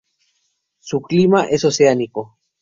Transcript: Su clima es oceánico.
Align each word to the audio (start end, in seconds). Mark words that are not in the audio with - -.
Su 0.79 1.01
clima 1.03 1.43
es 1.45 1.63
oceánico. 1.63 2.39